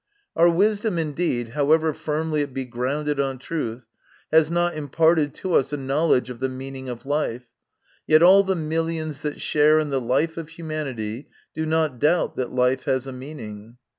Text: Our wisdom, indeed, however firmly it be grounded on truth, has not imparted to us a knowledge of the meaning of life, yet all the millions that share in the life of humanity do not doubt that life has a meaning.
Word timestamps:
Our 0.35 0.49
wisdom, 0.49 0.97
indeed, 0.97 1.49
however 1.49 1.93
firmly 1.93 2.41
it 2.41 2.55
be 2.55 2.65
grounded 2.65 3.19
on 3.19 3.37
truth, 3.37 3.83
has 4.31 4.49
not 4.49 4.73
imparted 4.73 5.31
to 5.35 5.53
us 5.53 5.71
a 5.73 5.77
knowledge 5.77 6.31
of 6.31 6.39
the 6.39 6.49
meaning 6.49 6.89
of 6.89 7.05
life, 7.05 7.49
yet 8.07 8.23
all 8.23 8.41
the 8.41 8.55
millions 8.55 9.21
that 9.21 9.39
share 9.39 9.77
in 9.77 9.91
the 9.91 10.01
life 10.01 10.37
of 10.37 10.49
humanity 10.49 11.29
do 11.53 11.67
not 11.67 11.99
doubt 11.99 12.35
that 12.37 12.51
life 12.51 12.85
has 12.85 13.05
a 13.05 13.11
meaning. 13.13 13.77